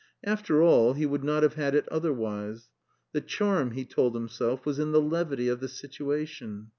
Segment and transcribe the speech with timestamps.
[0.23, 2.69] After all, he would not have had it otherwise.
[3.11, 6.69] The charm, he told himself, was in the levity of the situation.